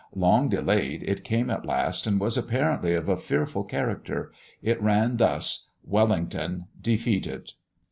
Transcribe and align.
Long 0.15 0.49
delayed, 0.49 1.03
it 1.03 1.23
came 1.23 1.51
at 1.51 1.63
last, 1.63 2.07
and 2.07 2.19
was 2.19 2.35
apparently 2.35 2.95
of 2.95 3.07
a 3.07 3.15
fearful 3.15 3.63
character. 3.63 4.31
It 4.63 4.81
ran 4.81 5.17
thus: 5.17 5.69
"Wellington 5.85 6.65
defeated." 6.81 7.51